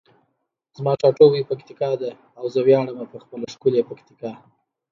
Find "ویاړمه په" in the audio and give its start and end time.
2.63-3.17